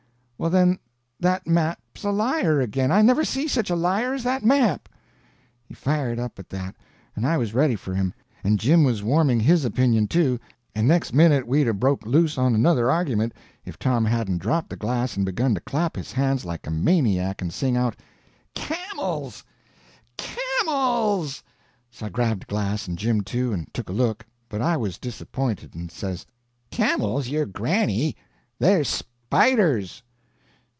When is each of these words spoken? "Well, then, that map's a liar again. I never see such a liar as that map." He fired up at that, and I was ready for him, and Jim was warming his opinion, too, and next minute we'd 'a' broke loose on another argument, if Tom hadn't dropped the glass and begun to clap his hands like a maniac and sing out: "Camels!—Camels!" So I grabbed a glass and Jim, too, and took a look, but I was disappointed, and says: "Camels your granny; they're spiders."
"Well, 0.41 0.49
then, 0.49 0.79
that 1.19 1.45
map's 1.45 2.03
a 2.03 2.09
liar 2.09 2.59
again. 2.61 2.91
I 2.91 3.03
never 3.03 3.23
see 3.23 3.47
such 3.47 3.69
a 3.69 3.75
liar 3.75 4.15
as 4.15 4.23
that 4.23 4.43
map." 4.43 4.89
He 5.67 5.75
fired 5.75 6.17
up 6.19 6.39
at 6.39 6.49
that, 6.49 6.73
and 7.15 7.27
I 7.27 7.37
was 7.37 7.53
ready 7.53 7.75
for 7.75 7.93
him, 7.93 8.11
and 8.43 8.57
Jim 8.59 8.83
was 8.83 9.03
warming 9.03 9.39
his 9.39 9.65
opinion, 9.65 10.07
too, 10.07 10.39
and 10.73 10.87
next 10.87 11.13
minute 11.13 11.47
we'd 11.47 11.67
'a' 11.67 11.75
broke 11.75 12.07
loose 12.07 12.39
on 12.39 12.55
another 12.55 12.89
argument, 12.89 13.35
if 13.65 13.77
Tom 13.77 14.03
hadn't 14.03 14.39
dropped 14.39 14.71
the 14.71 14.75
glass 14.75 15.15
and 15.15 15.27
begun 15.27 15.53
to 15.53 15.61
clap 15.61 15.95
his 15.95 16.11
hands 16.11 16.43
like 16.43 16.65
a 16.65 16.71
maniac 16.71 17.39
and 17.43 17.53
sing 17.53 17.77
out: 17.77 17.95
"Camels!—Camels!" 18.55 21.43
So 21.91 22.07
I 22.07 22.09
grabbed 22.09 22.45
a 22.45 22.47
glass 22.47 22.87
and 22.87 22.97
Jim, 22.97 23.21
too, 23.21 23.53
and 23.53 23.71
took 23.75 23.89
a 23.89 23.93
look, 23.93 24.25
but 24.49 24.59
I 24.59 24.75
was 24.75 24.97
disappointed, 24.97 25.75
and 25.75 25.91
says: 25.91 26.25
"Camels 26.71 27.27
your 27.27 27.45
granny; 27.45 28.15
they're 28.57 28.83
spiders." 28.83 30.01